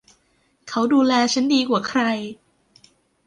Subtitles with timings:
[0.69, 2.01] เขาดูแลฉันดีกว่าใคร